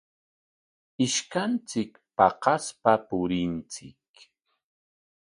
[1.05, 4.13] Ishkanchik paqaspa purinchik.